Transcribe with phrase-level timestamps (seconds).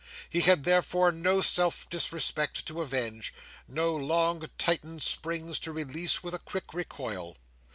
[0.31, 3.35] He had, therefore, no self disrespect to avenge;
[3.67, 7.37] no long tightened springs to release with a quick recoil.